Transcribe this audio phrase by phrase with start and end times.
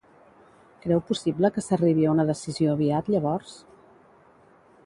[0.85, 3.55] Creu possible que s'arribi a una decisió aviat, llavors?